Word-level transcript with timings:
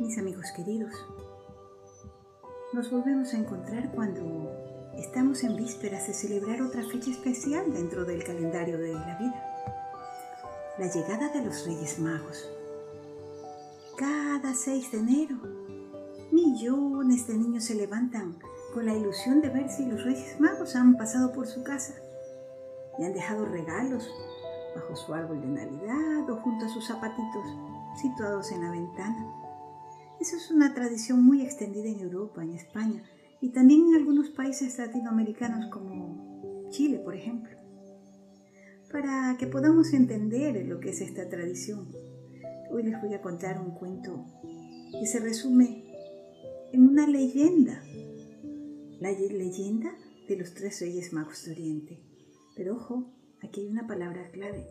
mis 0.00 0.16
amigos 0.16 0.52
queridos. 0.54 0.92
Nos 2.72 2.90
volvemos 2.90 3.34
a 3.34 3.38
encontrar 3.38 3.90
cuando 3.92 4.52
estamos 4.96 5.42
en 5.42 5.56
vísperas 5.56 6.06
de 6.06 6.14
celebrar 6.14 6.62
otra 6.62 6.84
fecha 6.84 7.10
especial 7.10 7.72
dentro 7.72 8.04
del 8.04 8.22
calendario 8.22 8.78
de 8.78 8.92
la 8.92 9.18
vida. 9.18 9.44
La 10.78 10.86
llegada 10.86 11.28
de 11.30 11.44
los 11.44 11.66
Reyes 11.66 11.98
Magos. 11.98 12.48
Cada 13.96 14.54
6 14.54 14.92
de 14.92 14.98
enero, 14.98 15.36
millones 16.30 17.26
de 17.26 17.34
niños 17.34 17.64
se 17.64 17.74
levantan 17.74 18.38
con 18.72 18.86
la 18.86 18.94
ilusión 18.94 19.40
de 19.40 19.48
ver 19.48 19.68
si 19.68 19.84
los 19.86 20.04
Reyes 20.04 20.38
Magos 20.40 20.76
han 20.76 20.96
pasado 20.96 21.32
por 21.32 21.48
su 21.48 21.64
casa 21.64 21.94
y 23.00 23.04
han 23.04 23.14
dejado 23.14 23.46
regalos 23.46 24.08
bajo 24.76 24.94
su 24.94 25.12
árbol 25.12 25.40
de 25.40 25.48
Navidad 25.48 26.30
o 26.30 26.36
junto 26.36 26.66
a 26.66 26.68
sus 26.68 26.86
zapatitos 26.86 27.44
situados 28.00 28.52
en 28.52 28.62
la 28.62 28.70
ventana. 28.70 29.47
Esa 30.20 30.36
es 30.36 30.50
una 30.50 30.74
tradición 30.74 31.22
muy 31.22 31.42
extendida 31.42 31.88
en 31.88 32.00
Europa, 32.00 32.42
en 32.42 32.54
España 32.54 33.04
y 33.40 33.50
también 33.50 33.88
en 33.88 33.94
algunos 33.94 34.30
países 34.30 34.76
latinoamericanos 34.76 35.70
como 35.70 36.68
Chile, 36.70 36.98
por 36.98 37.14
ejemplo. 37.14 37.56
Para 38.90 39.36
que 39.38 39.46
podamos 39.46 39.92
entender 39.92 40.66
lo 40.66 40.80
que 40.80 40.90
es 40.90 41.00
esta 41.00 41.28
tradición, 41.28 41.92
hoy 42.70 42.82
les 42.82 43.00
voy 43.00 43.14
a 43.14 43.22
contar 43.22 43.60
un 43.60 43.72
cuento 43.72 44.26
que 44.98 45.06
se 45.06 45.20
resume 45.20 45.84
en 46.72 46.88
una 46.88 47.06
leyenda, 47.06 47.80
la 48.98 49.12
leyenda 49.12 49.94
de 50.26 50.36
los 50.36 50.52
tres 50.54 50.80
reyes 50.80 51.12
magos 51.12 51.44
de 51.44 51.52
Oriente. 51.52 52.02
Pero 52.56 52.74
ojo, 52.74 53.12
aquí 53.40 53.60
hay 53.60 53.68
una 53.68 53.86
palabra 53.86 54.30
clave, 54.32 54.66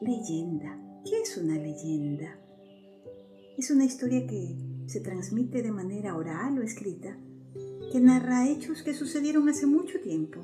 leyenda. 0.00 0.78
¿Qué 1.04 1.20
es 1.20 1.36
una 1.36 1.56
leyenda? 1.56 2.38
Es 3.58 3.70
una 3.70 3.84
historia 3.84 4.26
que 4.26 4.69
se 4.90 4.98
transmite 4.98 5.62
de 5.62 5.70
manera 5.70 6.16
oral 6.16 6.58
o 6.58 6.62
escrita, 6.62 7.16
que 7.92 8.00
narra 8.00 8.48
hechos 8.48 8.82
que 8.82 8.92
sucedieron 8.92 9.48
hace 9.48 9.64
mucho 9.64 10.00
tiempo. 10.00 10.40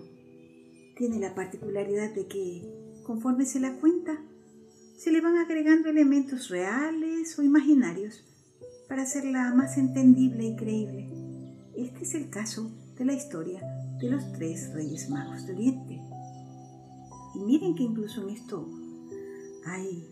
Tiene 0.97 1.19
la 1.19 1.35
particularidad 1.35 2.15
de 2.15 2.29
que, 2.29 3.03
conforme 3.03 3.45
se 3.45 3.59
la 3.59 3.73
cuenta, 3.81 4.23
se 4.97 5.11
le 5.11 5.21
van 5.21 5.37
agregando 5.37 5.89
elementos 5.89 6.49
reales 6.49 7.37
o 7.37 7.43
imaginarios 7.43 8.25
para 8.89 9.03
hacerla 9.03 9.53
más 9.53 9.79
entendible 9.79 10.45
y 10.45 10.57
creíble. 10.57 11.11
Este 11.75 12.05
es 12.05 12.15
el 12.15 12.31
caso 12.31 12.71
de 12.97 13.05
la 13.05 13.15
historia 13.15 13.61
de 14.01 14.11
los 14.11 14.33
tres 14.33 14.73
reyes 14.73 15.11
magos 15.11 15.45
de 15.45 15.55
Oriente. 15.55 16.01
Y 17.35 17.41
miren 17.41 17.75
que 17.75 17.83
incluso 17.83 18.23
en 18.23 18.37
esto 18.37 18.65
hay 19.65 20.09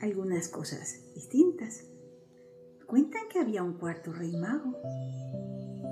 algunas 0.00 0.48
cosas 0.48 1.00
distintas. 1.14 1.84
Cuentan 2.88 3.28
que 3.30 3.38
había 3.38 3.62
un 3.62 3.74
cuarto 3.74 4.14
rey 4.14 4.34
mago 4.34 4.74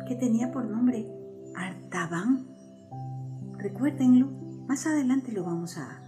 que 0.09 0.15
tenía 0.15 0.51
por 0.51 0.65
nombre 0.65 1.07
Artaban. 1.55 2.49
Recuérdenlo, 3.59 4.29
más 4.67 4.87
adelante 4.87 5.31
lo 5.31 5.45
vamos 5.45 5.77
a 5.77 6.03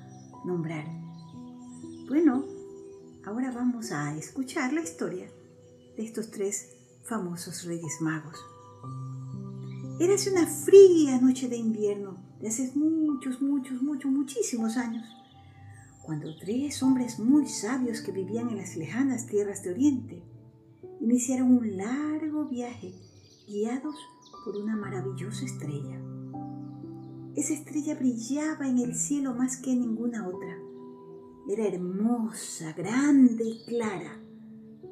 nombrar. 0.46 0.86
Bueno, 2.08 2.46
ahora 3.26 3.52
vamos 3.52 3.92
a 3.92 4.16
escuchar 4.16 4.72
la 4.72 4.80
historia 4.80 5.28
de 5.94 6.02
estos 6.02 6.30
tres 6.30 6.70
famosos 7.04 7.66
reyes 7.66 8.00
magos. 8.00 8.38
Érase 10.00 10.32
una 10.32 10.46
fría 10.46 11.20
noche 11.20 11.50
de 11.50 11.58
invierno 11.58 12.16
de 12.40 12.48
hace 12.48 12.72
muchos, 12.74 13.42
muchos, 13.42 13.82
muchos, 13.82 14.10
muchísimos 14.10 14.78
años, 14.78 15.06
cuando 16.02 16.34
tres 16.38 16.82
hombres 16.82 17.18
muy 17.18 17.46
sabios 17.46 18.00
que 18.00 18.10
vivían 18.10 18.48
en 18.48 18.56
las 18.56 18.74
lejanas 18.74 19.26
tierras 19.26 19.62
de 19.62 19.72
Oriente 19.72 20.37
iniciaron 21.00 21.56
un 21.56 21.76
largo 21.76 22.46
viaje 22.46 22.92
guiados 23.46 23.94
por 24.44 24.56
una 24.56 24.76
maravillosa 24.76 25.44
estrella. 25.44 26.00
Esa 27.36 27.54
estrella 27.54 27.94
brillaba 27.94 28.66
en 28.66 28.78
el 28.78 28.94
cielo 28.94 29.34
más 29.34 29.58
que 29.58 29.74
ninguna 29.74 30.26
otra. 30.26 30.58
Era 31.48 31.66
hermosa, 31.66 32.72
grande 32.72 33.44
y 33.44 33.64
clara, 33.66 34.20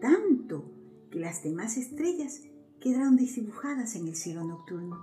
tanto 0.01 0.65
que 1.11 1.19
las 1.19 1.43
demás 1.43 1.77
estrellas 1.77 2.43
quedaron 2.81 3.17
desdibujadas 3.17 3.97
en 3.97 4.07
el 4.07 4.15
cielo 4.15 4.45
nocturno. 4.45 4.97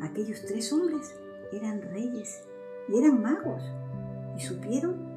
Aquellos 0.00 0.44
tres 0.46 0.72
hombres 0.72 1.14
eran 1.52 1.82
reyes 1.82 2.42
y 2.88 2.98
eran 2.98 3.20
magos 3.20 3.62
y 4.36 4.40
supieron 4.40 5.07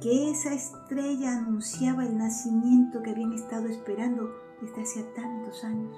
que 0.00 0.30
esa 0.30 0.54
estrella 0.54 1.38
anunciaba 1.38 2.04
el 2.04 2.16
nacimiento 2.16 3.02
que 3.02 3.10
habían 3.10 3.32
estado 3.32 3.66
esperando 3.66 4.30
desde 4.60 4.82
hacía 4.82 5.14
tantos 5.14 5.64
años, 5.64 5.96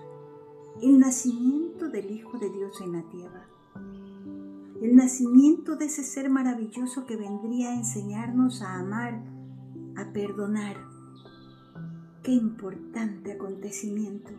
el 0.80 0.98
nacimiento 0.98 1.90
del 1.90 2.10
Hijo 2.10 2.38
de 2.38 2.50
Dios 2.50 2.80
en 2.80 2.92
la 2.92 3.02
tierra, 3.10 3.46
el 4.80 4.96
nacimiento 4.96 5.76
de 5.76 5.84
ese 5.86 6.02
ser 6.02 6.30
maravilloso 6.30 7.04
que 7.04 7.16
vendría 7.16 7.70
a 7.70 7.74
enseñarnos 7.74 8.62
a 8.62 8.78
amar, 8.78 9.22
a 9.96 10.12
perdonar. 10.12 10.76
Qué 12.22 12.32
importante 12.32 13.32
acontecimiento. 13.32 14.30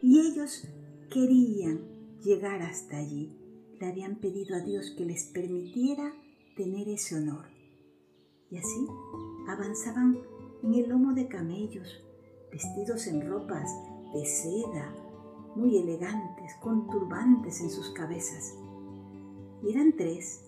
Y 0.00 0.20
ellos 0.20 0.66
querían 1.10 1.80
llegar 2.22 2.62
hasta 2.62 2.96
allí. 2.96 3.36
Le 3.78 3.88
habían 3.88 4.16
pedido 4.16 4.56
a 4.56 4.60
Dios 4.60 4.94
que 4.96 5.04
les 5.04 5.24
permitiera 5.26 6.12
tener 6.56 6.88
ese 6.88 7.16
honor 7.16 7.57
y 8.50 8.58
así 8.58 8.86
avanzaban 9.48 10.18
en 10.62 10.74
el 10.74 10.88
lomo 10.88 11.12
de 11.12 11.28
camellos, 11.28 11.88
vestidos 12.50 13.06
en 13.06 13.28
ropas 13.28 13.70
de 14.14 14.24
seda, 14.24 14.94
muy 15.54 15.76
elegantes, 15.76 16.54
con 16.62 16.88
turbantes 16.88 17.60
en 17.60 17.70
sus 17.70 17.90
cabezas. 17.90 18.56
Y 19.62 19.72
eran 19.72 19.94
tres. 19.96 20.44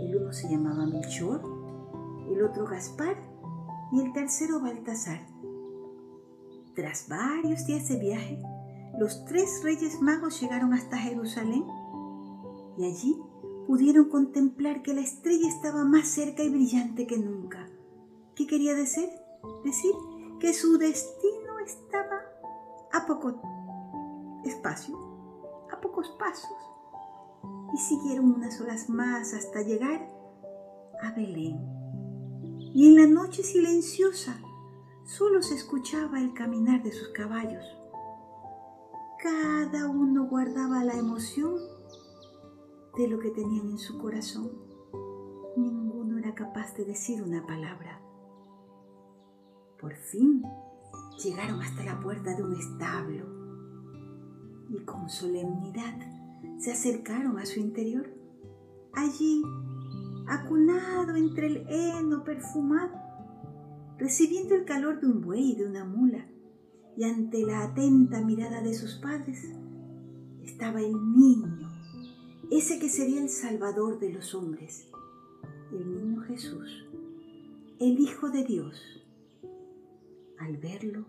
El 0.00 0.16
uno 0.16 0.32
se 0.32 0.48
llamaba 0.48 0.86
Melchor, 0.86 1.42
el 2.30 2.42
otro 2.42 2.66
Gaspar 2.66 3.16
y 3.92 4.00
el 4.00 4.12
tercero 4.12 4.60
Baltasar. 4.60 5.26
Tras 6.74 7.08
varios 7.08 7.66
días 7.66 7.88
de 7.88 7.98
viaje, 7.98 8.38
los 8.98 9.24
tres 9.24 9.62
reyes 9.64 10.00
magos 10.00 10.40
llegaron 10.40 10.72
hasta 10.72 10.96
Jerusalén 10.98 11.64
y 12.76 12.84
allí 12.84 13.20
pudieron 13.68 14.08
contemplar 14.08 14.80
que 14.80 14.94
la 14.94 15.02
estrella 15.02 15.46
estaba 15.46 15.84
más 15.84 16.08
cerca 16.08 16.42
y 16.42 16.48
brillante 16.48 17.06
que 17.06 17.18
nunca. 17.18 17.68
¿Qué 18.34 18.46
quería 18.46 18.74
decir? 18.74 19.10
Decir 19.62 19.92
que 20.40 20.54
su 20.54 20.78
destino 20.78 21.58
estaba 21.58 22.18
a 22.94 23.04
poco 23.04 23.42
espacio, 24.42 24.96
a 25.70 25.78
pocos 25.82 26.08
pasos. 26.18 26.56
Y 27.74 27.76
siguieron 27.76 28.32
unas 28.32 28.58
horas 28.62 28.88
más 28.88 29.34
hasta 29.34 29.60
llegar 29.60 30.00
a 31.02 31.12
Belén. 31.12 31.60
Y 32.72 32.88
en 32.88 32.96
la 32.96 33.06
noche 33.06 33.42
silenciosa 33.42 34.40
solo 35.04 35.42
se 35.42 35.56
escuchaba 35.56 36.20
el 36.20 36.32
caminar 36.32 36.82
de 36.82 36.92
sus 36.92 37.08
caballos. 37.08 37.64
Cada 39.22 39.90
uno 39.90 40.24
guardaba 40.24 40.82
la 40.84 40.94
emoción 40.94 41.58
de 42.98 43.06
lo 43.06 43.20
que 43.20 43.30
tenían 43.30 43.70
en 43.70 43.78
su 43.78 43.96
corazón. 43.96 44.50
Ninguno 45.56 46.18
era 46.18 46.34
capaz 46.34 46.74
de 46.74 46.84
decir 46.84 47.22
una 47.22 47.46
palabra. 47.46 48.02
Por 49.80 49.94
fin 49.94 50.42
llegaron 51.22 51.62
hasta 51.62 51.84
la 51.84 52.00
puerta 52.00 52.34
de 52.34 52.42
un 52.42 52.54
establo 52.54 53.24
y 54.68 54.84
con 54.84 55.08
solemnidad 55.08 55.94
se 56.58 56.72
acercaron 56.72 57.38
a 57.38 57.46
su 57.46 57.60
interior. 57.60 58.12
Allí, 58.94 59.44
acunado 60.26 61.14
entre 61.14 61.46
el 61.46 61.66
heno 61.68 62.24
perfumado, 62.24 62.96
recibiendo 63.96 64.56
el 64.56 64.64
calor 64.64 65.00
de 65.00 65.06
un 65.06 65.20
buey 65.20 65.52
y 65.52 65.56
de 65.56 65.66
una 65.66 65.84
mula, 65.84 66.26
y 66.96 67.04
ante 67.04 67.46
la 67.46 67.62
atenta 67.62 68.20
mirada 68.22 68.60
de 68.60 68.74
sus 68.74 68.96
padres, 68.96 69.54
estaba 70.42 70.80
el 70.80 70.92
niño 71.14 71.67
ese 72.50 72.78
que 72.78 72.88
sería 72.88 73.20
el 73.20 73.28
Salvador 73.28 73.98
de 73.98 74.10
los 74.10 74.34
hombres, 74.34 74.88
el 75.70 75.92
niño 75.92 76.22
Jesús, 76.22 76.86
el 77.78 77.98
Hijo 78.00 78.30
de 78.30 78.44
Dios. 78.44 78.80
Al 80.38 80.56
verlo, 80.56 81.06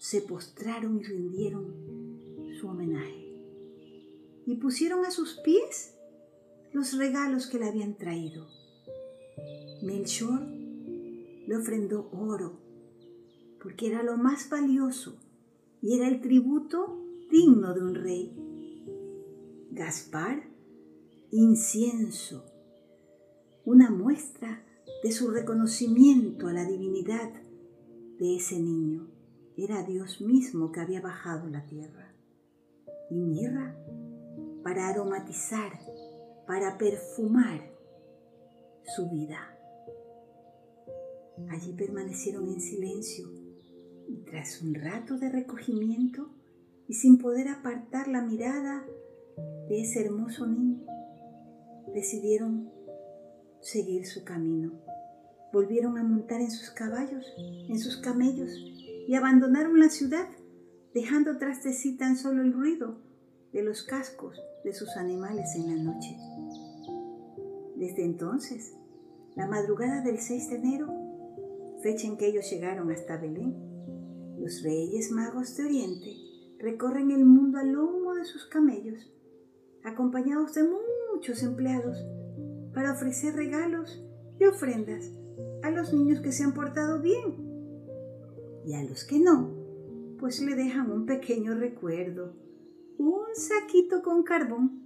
se 0.00 0.20
postraron 0.20 0.98
y 0.98 1.04
rindieron 1.04 2.52
su 2.58 2.66
homenaje 2.66 3.22
y 4.46 4.56
pusieron 4.56 5.04
a 5.04 5.12
sus 5.12 5.34
pies 5.44 5.94
los 6.72 6.96
regalos 6.96 7.46
que 7.46 7.58
le 7.58 7.68
habían 7.68 7.94
traído. 7.96 8.48
Melchor 9.82 10.40
le 10.40 11.56
ofrendó 11.56 12.10
oro, 12.12 12.58
porque 13.62 13.88
era 13.88 14.02
lo 14.02 14.16
más 14.16 14.50
valioso 14.50 15.20
y 15.80 15.94
era 15.96 16.08
el 16.08 16.20
tributo 16.20 16.98
digno 17.30 17.74
de 17.74 17.80
un 17.80 17.94
rey. 17.94 18.51
Gaspar, 19.74 20.42
incienso, 21.30 22.44
una 23.64 23.90
muestra 23.90 24.62
de 25.02 25.12
su 25.12 25.30
reconocimiento 25.30 26.48
a 26.48 26.52
la 26.52 26.66
divinidad 26.66 27.32
de 28.18 28.36
ese 28.36 28.60
niño. 28.60 29.08
era 29.56 29.82
Dios 29.82 30.20
mismo 30.20 30.72
que 30.72 30.80
había 30.80 31.00
bajado 31.00 31.48
la 31.48 31.64
tierra. 31.64 32.14
Y 33.08 33.14
mirra 33.14 33.74
para 34.62 34.88
aromatizar, 34.88 35.72
para 36.46 36.76
perfumar 36.76 37.74
su 38.94 39.08
vida. 39.08 39.58
Allí 41.48 41.72
permanecieron 41.72 42.46
en 42.48 42.60
silencio 42.60 43.26
y 44.06 44.18
tras 44.26 44.60
un 44.60 44.74
rato 44.74 45.16
de 45.16 45.30
recogimiento 45.30 46.28
y 46.88 46.92
sin 46.92 47.16
poder 47.16 47.48
apartar 47.48 48.08
la 48.08 48.20
mirada 48.20 48.84
de 49.68 49.80
ese 49.80 50.04
hermoso 50.04 50.46
niño, 50.46 50.84
decidieron 51.94 52.70
seguir 53.60 54.06
su 54.06 54.24
camino. 54.24 54.72
Volvieron 55.52 55.98
a 55.98 56.02
montar 56.02 56.40
en 56.40 56.50
sus 56.50 56.70
caballos, 56.70 57.26
en 57.38 57.78
sus 57.78 57.98
camellos 57.98 58.50
y 59.06 59.14
abandonaron 59.14 59.78
la 59.78 59.88
ciudad, 59.88 60.28
dejando 60.94 61.38
tras 61.38 61.62
de 61.62 61.72
sí 61.72 61.96
tan 61.96 62.16
solo 62.16 62.42
el 62.42 62.52
ruido 62.52 62.98
de 63.52 63.62
los 63.62 63.82
cascos 63.82 64.40
de 64.64 64.72
sus 64.72 64.96
animales 64.96 65.54
en 65.56 65.76
la 65.76 65.82
noche. 65.82 66.16
Desde 67.76 68.04
entonces, 68.04 68.74
la 69.36 69.46
madrugada 69.46 70.02
del 70.02 70.18
6 70.18 70.50
de 70.50 70.56
enero, 70.56 70.88
fecha 71.82 72.06
en 72.06 72.16
que 72.16 72.28
ellos 72.28 72.50
llegaron 72.50 72.90
hasta 72.90 73.16
Belén, 73.16 73.72
los 74.38 74.62
reyes 74.62 75.10
magos 75.10 75.56
de 75.56 75.64
Oriente 75.64 76.16
recorren 76.58 77.10
el 77.10 77.24
mundo 77.24 77.58
al 77.58 77.72
lomo 77.72 78.14
de 78.14 78.24
sus 78.24 78.46
camellos, 78.46 79.12
acompañados 79.84 80.54
de 80.54 80.64
muchos 81.12 81.42
empleados, 81.42 82.04
para 82.74 82.92
ofrecer 82.92 83.34
regalos 83.34 84.02
y 84.38 84.44
ofrendas 84.44 85.12
a 85.62 85.70
los 85.70 85.92
niños 85.92 86.20
que 86.20 86.32
se 86.32 86.44
han 86.44 86.54
portado 86.54 87.00
bien 87.00 87.52
y 88.64 88.74
a 88.74 88.84
los 88.84 89.04
que 89.04 89.18
no, 89.18 89.50
pues 90.18 90.40
le 90.40 90.54
dejan 90.54 90.90
un 90.90 91.06
pequeño 91.06 91.54
recuerdo, 91.54 92.34
un 92.98 93.26
saquito 93.34 94.02
con 94.02 94.22
carbón, 94.22 94.82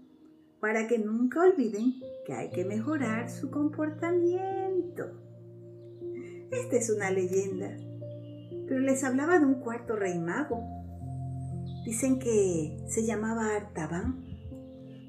para 0.60 0.88
que 0.88 0.98
nunca 0.98 1.42
olviden 1.42 1.94
que 2.24 2.32
hay 2.32 2.50
que 2.50 2.64
mejorar 2.64 3.30
su 3.30 3.50
comportamiento. 3.50 5.04
Esta 6.50 6.76
es 6.76 6.90
una 6.90 7.10
leyenda, 7.10 7.76
pero 8.66 8.80
les 8.80 9.04
hablaba 9.04 9.38
de 9.38 9.46
un 9.46 9.60
cuarto 9.60 9.94
rey 9.94 10.18
mago. 10.18 10.62
Dicen 11.84 12.18
que 12.18 12.82
se 12.88 13.04
llamaba 13.04 13.54
Artaban, 13.54 14.24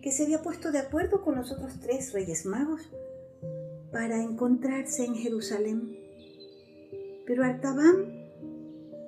que 0.07 0.13
se 0.13 0.23
había 0.23 0.41
puesto 0.41 0.71
de 0.71 0.79
acuerdo 0.79 1.21
con 1.21 1.35
los 1.35 1.51
otros 1.51 1.81
tres 1.81 2.13
reyes 2.13 2.45
magos 2.45 2.89
para 3.91 4.23
encontrarse 4.23 5.03
en 5.03 5.15
Jerusalén. 5.15 5.97
Pero 7.25 7.43
Artaban 7.43 8.05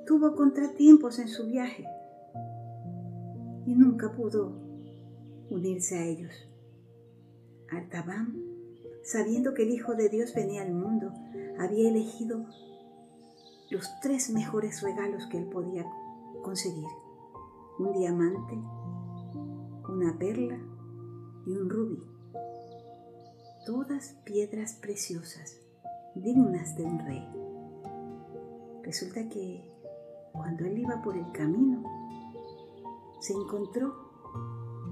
tuvo 0.06 0.36
contratiempos 0.36 1.19
en 1.19 1.30
su 1.30 1.46
viaje 1.46 1.86
y 3.66 3.75
nunca 3.75 4.12
pudo 4.12 4.51
unirse 5.50 6.00
a 6.00 6.06
ellos. 6.06 6.34
Artaban, 7.72 8.36
sabiendo 9.02 9.54
que 9.54 9.63
el 9.63 9.69
Hijo 9.69 9.95
de 9.95 10.10
Dios 10.10 10.36
venía 10.36 10.63
al 10.63 10.74
mundo, 10.74 11.13
había 11.57 11.88
elegido 11.88 12.45
los 13.69 13.88
tres 14.02 14.31
mejores 14.31 14.81
regalos 14.81 15.28
que 15.28 15.38
él 15.38 15.45
podía 15.45 15.86
conseguir. 16.44 16.90
Un 17.80 17.94
diamante, 17.94 18.56
una 19.88 20.19
perla 20.19 20.60
y 21.45 21.56
un 21.56 21.69
rubí. 21.69 22.03
Todas 23.65 24.18
piedras 24.24 24.74
preciosas, 24.81 25.59
dignas 26.15 26.75
de 26.75 26.83
un 26.83 27.00
rey. 27.00 27.27
Resulta 28.83 29.27
que 29.30 29.71
cuando 30.31 30.65
él 30.65 30.80
iba 30.80 31.01
por 31.01 31.18
el 31.18 31.31
camino, 31.31 31.83
se 33.19 33.33
encontró 33.33 33.94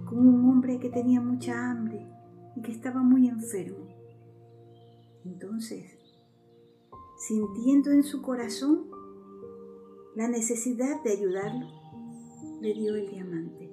con 0.06 0.20
un 0.20 0.50
hombre 0.50 0.80
que 0.80 0.90
tenía 0.90 1.22
mucha 1.22 1.70
hambre 1.70 2.08
y 2.56 2.62
que 2.62 2.72
estaba 2.72 3.02
muy 3.02 3.28
enfermo. 3.28 3.88
Entonces, 5.26 5.98
sintiendo 7.18 7.92
en 7.92 8.04
su 8.04 8.22
corazón 8.22 8.90
la 10.16 10.28
necesidad 10.28 11.04
de 11.04 11.12
ayudarlo, 11.12 11.68
le 12.62 12.74
dio 12.74 12.96
el 12.96 13.10
diamante. 13.10 13.72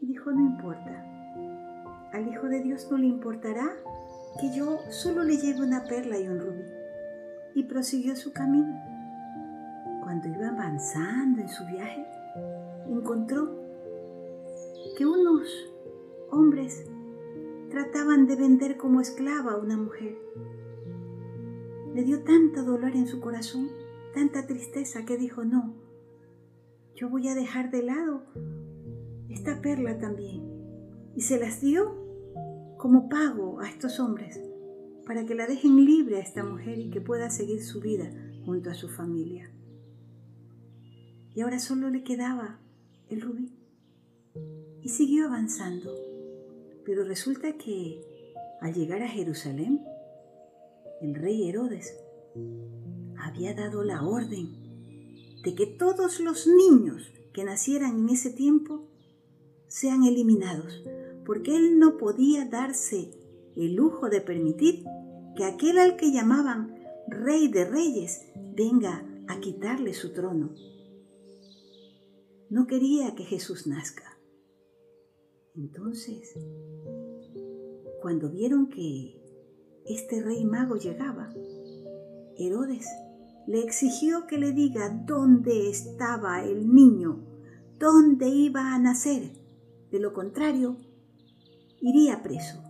Y 0.00 0.06
dijo, 0.06 0.30
no 0.30 0.40
importa, 0.40 1.09
al 2.12 2.28
Hijo 2.28 2.48
de 2.48 2.60
Dios 2.60 2.88
no 2.90 2.98
le 2.98 3.06
importará 3.06 3.70
que 4.40 4.54
yo 4.54 4.78
solo 4.90 5.24
le 5.24 5.36
lleve 5.36 5.62
una 5.62 5.84
perla 5.84 6.18
y 6.18 6.28
un 6.28 6.40
rubí. 6.40 6.64
Y 7.54 7.64
prosiguió 7.64 8.16
su 8.16 8.32
camino 8.32 8.90
cuando 10.02 10.28
iba 10.28 10.48
avanzando 10.48 11.40
en 11.40 11.48
su 11.48 11.64
viaje, 11.66 12.04
encontró 12.88 13.48
que 14.96 15.06
unos 15.06 15.48
hombres 16.30 16.84
trataban 17.70 18.26
de 18.26 18.36
vender 18.36 18.76
como 18.76 19.00
esclava 19.00 19.52
a 19.52 19.58
una 19.58 19.76
mujer. 19.76 20.16
Le 21.94 22.02
dio 22.02 22.22
tanto 22.24 22.64
dolor 22.64 22.92
en 22.96 23.06
su 23.06 23.20
corazón, 23.20 23.68
tanta 24.14 24.46
tristeza, 24.46 25.04
que 25.04 25.16
dijo, 25.16 25.44
no, 25.44 25.74
yo 26.96 27.08
voy 27.08 27.28
a 27.28 27.34
dejar 27.34 27.70
de 27.70 27.82
lado 27.82 28.22
esta 29.28 29.60
perla 29.60 29.98
también. 29.98 30.59
Y 31.16 31.22
se 31.22 31.38
las 31.38 31.60
dio 31.60 31.96
como 32.78 33.08
pago 33.08 33.60
a 33.60 33.68
estos 33.68 34.00
hombres 34.00 34.40
para 35.06 35.26
que 35.26 35.34
la 35.34 35.46
dejen 35.46 35.84
libre 35.84 36.16
a 36.16 36.20
esta 36.20 36.44
mujer 36.44 36.78
y 36.78 36.90
que 36.90 37.00
pueda 37.00 37.30
seguir 37.30 37.62
su 37.62 37.80
vida 37.80 38.10
junto 38.44 38.70
a 38.70 38.74
su 38.74 38.88
familia 38.88 39.50
y 41.34 41.42
ahora 41.42 41.58
solo 41.58 41.90
le 41.90 42.02
quedaba 42.02 42.58
el 43.08 43.20
rubí. 43.20 43.52
Y 44.82 44.88
siguió 44.88 45.26
avanzando. 45.26 45.94
Pero 46.84 47.04
resulta 47.04 47.56
que 47.56 48.02
al 48.60 48.74
llegar 48.74 49.02
a 49.02 49.08
Jerusalén, 49.08 49.84
el 51.00 51.14
rey 51.14 51.48
Herodes 51.48 51.96
había 53.18 53.54
dado 53.54 53.84
la 53.84 54.02
orden 54.02 54.48
de 55.44 55.54
que 55.54 55.66
todos 55.66 56.20
los 56.20 56.46
niños 56.46 57.12
que 57.32 57.44
nacieran 57.44 58.00
en 58.00 58.08
ese 58.10 58.30
tiempo 58.30 58.88
sean 59.68 60.04
eliminados, 60.04 60.82
porque 61.24 61.56
él 61.56 61.78
no 61.78 61.96
podía 61.96 62.46
darse 62.46 63.10
el 63.56 63.74
lujo 63.74 64.08
de 64.08 64.20
permitir 64.20 64.84
que 65.36 65.44
aquel 65.44 65.78
al 65.78 65.96
que 65.96 66.12
llamaban 66.12 66.74
rey 67.08 67.48
de 67.48 67.64
reyes 67.64 68.26
venga 68.56 69.04
a 69.28 69.40
quitarle 69.40 69.94
su 69.94 70.12
trono 70.12 70.54
no 72.50 72.66
quería 72.66 73.14
que 73.14 73.24
Jesús 73.24 73.68
nazca. 73.68 74.18
Entonces, 75.54 76.34
cuando 78.02 78.28
vieron 78.28 78.68
que 78.68 79.16
este 79.86 80.20
rey 80.20 80.44
mago 80.44 80.74
llegaba, 80.74 81.32
Herodes 82.36 82.88
le 83.46 83.62
exigió 83.62 84.26
que 84.26 84.38
le 84.38 84.50
diga 84.50 84.88
dónde 85.06 85.70
estaba 85.70 86.44
el 86.44 86.74
niño, 86.74 87.24
dónde 87.78 88.28
iba 88.28 88.74
a 88.74 88.78
nacer. 88.80 89.30
De 89.92 90.00
lo 90.00 90.12
contrario, 90.12 90.76
iría 91.80 92.22
preso. 92.22 92.62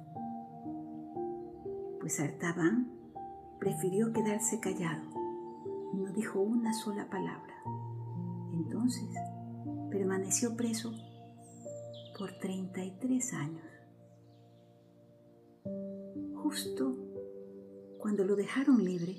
Pues 2.01 2.21
Artaban 2.21 2.91
prefirió 3.59 4.13
quedarse 4.13 4.61
callado 4.61 5.03
y 5.93 5.99
no 5.99 6.13
dijo 6.13 6.41
una 6.41 6.73
sola 6.73 7.09
palabra. 7.11 7.55
Entonces, 8.53 9.09
permaneció 9.91 10.57
preso 10.57 10.93
por 12.19 12.33
33 12.39 13.33
años. 13.35 13.65
Justo 16.35 16.97
cuando 17.99 18.25
lo 18.25 18.35
dejaron 18.35 18.83
libre, 18.83 19.17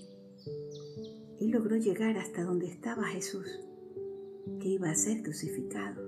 él 1.40 1.52
logró 1.52 1.76
llegar 1.76 2.18
hasta 2.18 2.44
donde 2.44 2.68
estaba 2.68 3.06
Jesús, 3.06 3.48
que 4.60 4.70
iba 4.70 4.90
a 4.90 4.96
ser 4.96 5.22
crucificado. 5.22 6.02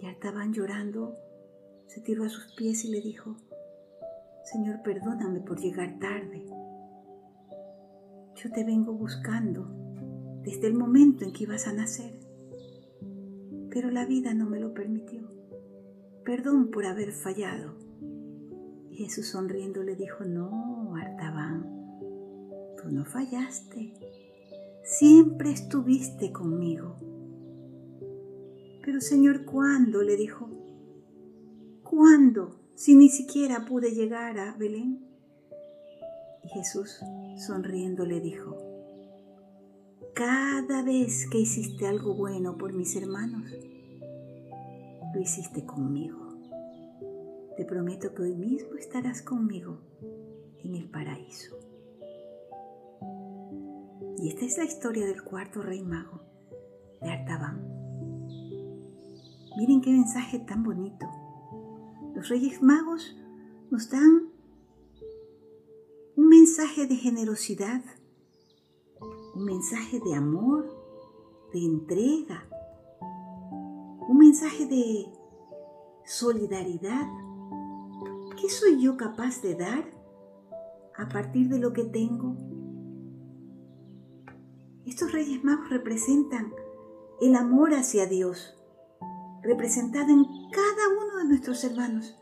Ya 0.00 0.10
estaban 0.10 0.52
llorando, 0.52 1.14
se 1.86 2.00
tiró 2.00 2.24
a 2.24 2.28
sus 2.28 2.54
pies 2.54 2.84
y 2.84 2.90
le 2.90 3.00
dijo, 3.00 3.36
Señor, 4.44 4.82
perdóname 4.82 5.40
por 5.40 5.60
llegar 5.60 5.98
tarde. 5.98 6.44
Yo 8.36 8.50
te 8.52 8.64
vengo 8.64 8.92
buscando 8.92 9.68
desde 10.42 10.66
el 10.66 10.74
momento 10.74 11.24
en 11.24 11.32
que 11.32 11.44
ibas 11.44 11.66
a 11.66 11.72
nacer 11.72 12.26
pero 13.76 13.90
la 13.90 14.06
vida 14.06 14.32
no 14.32 14.46
me 14.46 14.58
lo 14.58 14.72
permitió. 14.72 15.28
Perdón 16.24 16.70
por 16.70 16.86
haber 16.86 17.12
fallado. 17.12 17.76
Y 18.90 19.04
Jesús 19.04 19.26
sonriendo 19.26 19.82
le 19.82 19.96
dijo, 19.96 20.24
no, 20.24 20.94
Artaban, 20.96 21.62
tú 22.78 22.90
no 22.90 23.04
fallaste. 23.04 23.92
Siempre 24.82 25.50
estuviste 25.50 26.32
conmigo. 26.32 26.96
Pero 28.82 29.02
Señor, 29.02 29.44
¿cuándo? 29.44 30.00
le 30.00 30.16
dijo. 30.16 30.48
¿Cuándo? 31.88 32.56
Si 32.74 32.94
ni 32.94 33.08
siquiera 33.08 33.64
pude 33.64 33.92
llegar 33.92 34.38
a 34.38 34.56
Belén. 34.56 35.06
Y 36.42 36.48
Jesús 36.48 37.00
sonriendo 37.38 38.04
le 38.04 38.20
dijo, 38.20 38.56
cada 40.14 40.82
vez 40.82 41.28
que 41.30 41.38
hiciste 41.38 41.86
algo 41.86 42.14
bueno 42.14 42.56
por 42.56 42.72
mis 42.72 42.96
hermanos, 42.96 43.50
lo 45.14 45.20
hiciste 45.20 45.64
conmigo. 45.64 46.18
Te 47.56 47.64
prometo 47.64 48.14
que 48.14 48.22
hoy 48.22 48.34
mismo 48.34 48.74
estarás 48.76 49.22
conmigo 49.22 49.80
en 50.62 50.74
el 50.74 50.90
paraíso. 50.90 51.56
Y 54.18 54.28
esta 54.28 54.44
es 54.44 54.58
la 54.58 54.64
historia 54.64 55.06
del 55.06 55.22
cuarto 55.22 55.62
rey 55.62 55.82
mago 55.82 56.20
de 57.00 57.10
Artaban. 57.10 57.62
Miren 59.56 59.80
qué 59.80 59.90
mensaje 59.90 60.38
tan 60.40 60.62
bonito. 60.62 61.06
Los 62.16 62.30
reyes 62.30 62.62
magos 62.62 63.14
nos 63.70 63.90
dan 63.90 64.32
un 66.16 66.28
mensaje 66.30 66.86
de 66.86 66.96
generosidad, 66.96 67.84
un 69.34 69.44
mensaje 69.44 70.00
de 70.00 70.14
amor, 70.14 70.64
de 71.52 71.62
entrega, 71.62 72.48
un 74.08 74.16
mensaje 74.16 74.64
de 74.64 75.12
solidaridad. 76.06 77.06
¿Qué 78.40 78.48
soy 78.48 78.80
yo 78.80 78.96
capaz 78.96 79.42
de 79.42 79.54
dar 79.54 79.84
a 80.96 81.10
partir 81.10 81.50
de 81.50 81.58
lo 81.58 81.74
que 81.74 81.84
tengo? 81.84 82.34
Estos 84.86 85.12
reyes 85.12 85.44
magos 85.44 85.68
representan 85.68 86.50
el 87.20 87.34
amor 87.34 87.74
hacia 87.74 88.06
Dios, 88.06 88.58
representado 89.46 90.10
en 90.10 90.24
cada 90.50 90.88
uno 91.00 91.18
de 91.18 91.24
nuestros 91.24 91.62
hermanos. 91.64 92.18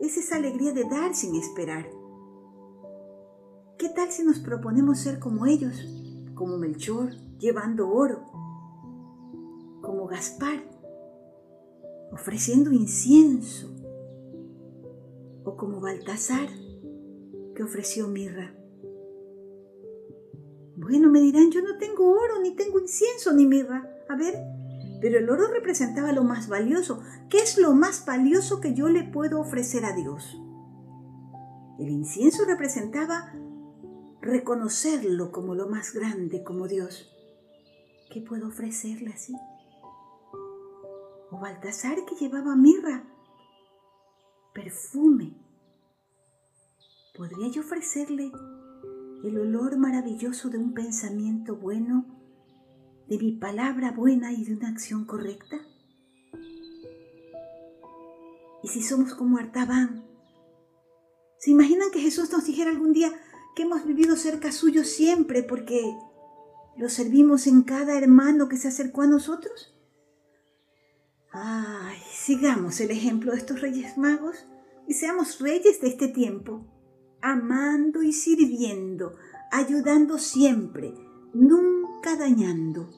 Es 0.00 0.16
esa 0.16 0.36
alegría 0.36 0.72
de 0.72 0.84
dar 0.84 1.14
sin 1.14 1.34
esperar. 1.34 1.86
¿Qué 3.76 3.88
tal 3.88 4.10
si 4.10 4.24
nos 4.24 4.38
proponemos 4.38 5.00
ser 5.00 5.18
como 5.18 5.46
ellos, 5.46 5.74
como 6.34 6.56
Melchor, 6.56 7.10
llevando 7.38 7.90
oro, 7.90 8.22
como 9.82 10.06
Gaspar, 10.06 10.62
ofreciendo 12.12 12.72
incienso, 12.72 13.74
o 15.44 15.56
como 15.56 15.80
Baltasar, 15.80 16.48
que 17.54 17.62
ofreció 17.62 18.08
mirra? 18.08 18.54
Bueno, 20.76 21.10
me 21.10 21.20
dirán, 21.20 21.50
yo 21.50 21.60
no 21.60 21.76
tengo 21.76 22.08
oro, 22.12 22.40
ni 22.40 22.54
tengo 22.54 22.78
incienso, 22.78 23.32
ni 23.32 23.46
mirra. 23.46 23.88
A 24.08 24.16
ver, 24.16 24.34
pero 25.00 25.18
el 25.18 25.30
oro 25.30 25.48
representaba 25.48 26.12
lo 26.12 26.24
más 26.24 26.48
valioso. 26.48 27.02
¿Qué 27.28 27.38
es 27.38 27.58
lo 27.58 27.74
más 27.74 28.04
valioso 28.04 28.60
que 28.60 28.74
yo 28.74 28.88
le 28.88 29.04
puedo 29.04 29.40
ofrecer 29.40 29.84
a 29.84 29.94
Dios? 29.94 30.40
El 31.78 31.90
incienso 31.90 32.44
representaba 32.44 33.32
reconocerlo 34.20 35.30
como 35.30 35.54
lo 35.54 35.68
más 35.68 35.92
grande, 35.92 36.42
como 36.42 36.66
Dios. 36.66 37.08
¿Qué 38.10 38.20
puedo 38.20 38.48
ofrecerle 38.48 39.10
así? 39.10 39.34
O 41.30 41.38
Baltasar 41.38 42.04
que 42.04 42.16
llevaba 42.16 42.56
mirra, 42.56 43.04
perfume. 44.54 45.36
¿Podría 47.16 47.48
yo 47.48 47.60
ofrecerle 47.60 48.32
el 49.24 49.38
olor 49.38 49.76
maravilloso 49.76 50.48
de 50.48 50.58
un 50.58 50.74
pensamiento 50.74 51.56
bueno 51.56 52.17
de 53.08 53.18
mi 53.18 53.32
palabra 53.32 53.92
buena 53.92 54.32
y 54.32 54.44
de 54.44 54.54
una 54.54 54.68
acción 54.68 55.04
correcta? 55.04 55.56
¿Y 58.62 58.68
si 58.68 58.82
somos 58.82 59.14
como 59.14 59.38
Artaban? 59.38 60.04
¿Se 61.38 61.50
imaginan 61.50 61.90
que 61.90 62.00
Jesús 62.00 62.30
nos 62.32 62.46
dijera 62.46 62.70
algún 62.70 62.92
día 62.92 63.12
que 63.54 63.62
hemos 63.62 63.86
vivido 63.86 64.16
cerca 64.16 64.52
suyo 64.52 64.84
siempre 64.84 65.42
porque 65.42 65.96
lo 66.76 66.88
servimos 66.88 67.46
en 67.46 67.62
cada 67.62 67.96
hermano 67.96 68.48
que 68.48 68.56
se 68.56 68.68
acercó 68.68 69.02
a 69.02 69.06
nosotros? 69.06 69.74
Ay, 71.30 71.98
sigamos 72.12 72.80
el 72.80 72.90
ejemplo 72.90 73.32
de 73.32 73.38
estos 73.38 73.60
reyes 73.60 73.96
magos 73.96 74.46
y 74.88 74.94
seamos 74.94 75.38
reyes 75.40 75.80
de 75.80 75.88
este 75.88 76.08
tiempo, 76.08 76.66
amando 77.20 78.02
y 78.02 78.12
sirviendo, 78.12 79.14
ayudando 79.52 80.18
siempre, 80.18 80.94
nunca 81.34 82.16
dañando. 82.16 82.97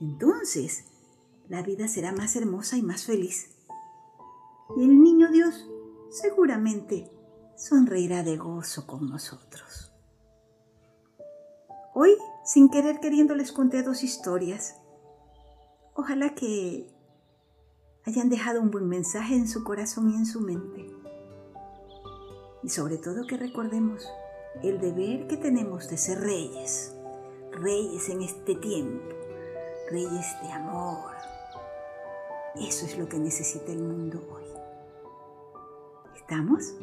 Entonces, 0.00 0.84
la 1.48 1.62
vida 1.62 1.88
será 1.88 2.12
más 2.12 2.36
hermosa 2.36 2.76
y 2.76 2.82
más 2.82 3.04
feliz. 3.04 3.50
Y 4.76 4.82
el 4.82 5.02
niño 5.02 5.30
Dios 5.30 5.68
seguramente 6.10 7.10
sonreirá 7.56 8.22
de 8.22 8.36
gozo 8.36 8.86
con 8.86 9.08
nosotros. 9.08 9.92
Hoy, 11.94 12.16
sin 12.44 12.70
querer 12.70 12.98
queriendo, 13.00 13.34
les 13.34 13.52
conté 13.52 13.82
dos 13.82 14.02
historias. 14.02 14.76
Ojalá 15.94 16.34
que 16.34 16.92
hayan 18.04 18.28
dejado 18.28 18.60
un 18.60 18.70
buen 18.70 18.88
mensaje 18.88 19.34
en 19.34 19.48
su 19.48 19.64
corazón 19.64 20.10
y 20.10 20.16
en 20.16 20.26
su 20.26 20.40
mente. 20.40 20.90
Y 22.62 22.68
sobre 22.68 22.98
todo 22.98 23.26
que 23.26 23.36
recordemos 23.36 24.08
el 24.62 24.80
deber 24.80 25.26
que 25.26 25.36
tenemos 25.36 25.88
de 25.88 25.96
ser 25.96 26.20
reyes, 26.20 26.94
reyes 27.52 28.08
en 28.08 28.22
este 28.22 28.54
tiempo, 28.56 29.14
reyes 29.90 30.26
de 30.42 30.52
amor. 30.52 31.12
Eso 32.56 32.86
es 32.86 32.96
lo 32.98 33.08
que 33.08 33.18
necesita 33.18 33.72
el 33.72 33.82
mundo 33.82 34.22
hoy. 34.32 34.44
¿Estamos? 36.16 36.74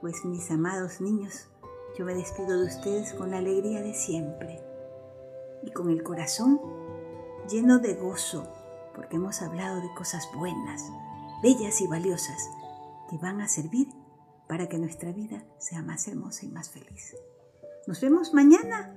Pues 0.00 0.24
mis 0.24 0.50
amados 0.50 1.00
niños, 1.00 1.48
yo 1.98 2.04
me 2.04 2.14
despido 2.14 2.58
de 2.60 2.66
ustedes 2.66 3.12
con 3.14 3.30
la 3.30 3.38
alegría 3.38 3.82
de 3.82 3.94
siempre 3.94 4.60
y 5.62 5.70
con 5.70 5.90
el 5.90 6.02
corazón 6.02 6.60
lleno 7.48 7.78
de 7.78 7.94
gozo 7.94 8.48
porque 8.94 9.16
hemos 9.16 9.42
hablado 9.42 9.80
de 9.80 9.92
cosas 9.94 10.28
buenas, 10.34 10.82
bellas 11.42 11.80
y 11.80 11.86
valiosas 11.86 12.48
que 13.10 13.18
van 13.18 13.40
a 13.40 13.48
servir 13.48 13.88
para 14.48 14.68
que 14.68 14.78
nuestra 14.78 15.12
vida 15.12 15.44
sea 15.58 15.82
más 15.82 16.06
hermosa 16.08 16.46
y 16.46 16.48
más 16.48 16.70
feliz. 16.70 17.16
Nos 17.86 18.00
vemos 18.00 18.32
mañana 18.32 18.94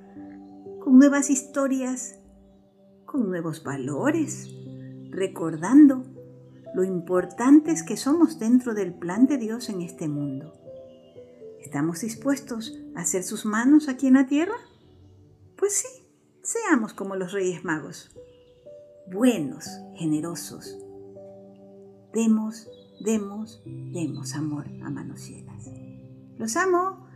con 0.83 0.97
nuevas 0.97 1.29
historias 1.29 2.19
con 3.05 3.27
nuevos 3.27 3.63
valores, 3.63 4.53
recordando 5.09 6.03
lo 6.73 6.83
importantes 6.83 7.83
que 7.83 7.97
somos 7.97 8.39
dentro 8.39 8.73
del 8.73 8.93
plan 8.93 9.27
de 9.27 9.37
Dios 9.37 9.69
en 9.69 9.81
este 9.81 10.07
mundo. 10.07 10.53
¿Estamos 11.61 12.01
dispuestos 12.01 12.77
a 12.95 13.01
hacer 13.01 13.23
sus 13.23 13.45
manos 13.45 13.87
aquí 13.87 14.07
en 14.07 14.15
la 14.15 14.27
tierra? 14.27 14.55
Pues 15.55 15.73
sí, 15.73 15.87
seamos 16.43 16.93
como 16.93 17.15
los 17.15 17.31
Reyes 17.31 17.63
Magos, 17.63 18.11
buenos, 19.11 19.65
generosos. 19.95 20.77
Demos, 22.13 22.69
demos, 22.99 23.61
demos 23.65 24.35
amor 24.35 24.65
a 24.83 24.89
manos 24.89 25.27
llenas. 25.27 25.69
Los 26.37 26.55
amo. 26.55 27.07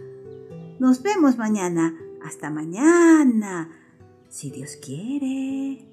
Nos 0.80 1.04
vemos 1.04 1.38
mañana. 1.38 1.96
Hasta 2.24 2.50
mañana, 2.50 3.70
si 4.30 4.52
Dios 4.52 4.78
quiere. 4.78 5.89